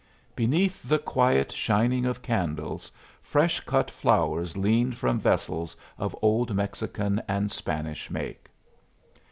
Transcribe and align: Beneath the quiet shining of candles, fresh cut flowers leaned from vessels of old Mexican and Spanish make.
Beneath 0.35 0.81
the 0.81 0.97
quiet 0.97 1.51
shining 1.51 2.07
of 2.07 2.23
candles, 2.23 2.91
fresh 3.21 3.59
cut 3.59 3.91
flowers 3.91 4.57
leaned 4.57 4.97
from 4.97 5.19
vessels 5.19 5.77
of 5.99 6.15
old 6.23 6.55
Mexican 6.55 7.21
and 7.27 7.51
Spanish 7.51 8.09
make. 8.09 8.47